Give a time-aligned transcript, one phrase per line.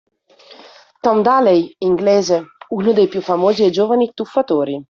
[1.03, 4.79] Tom Daley– Inglese: Uno dei più famosi e giovani tuffatori.